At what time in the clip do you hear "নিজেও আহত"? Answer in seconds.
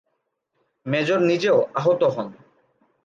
1.21-2.01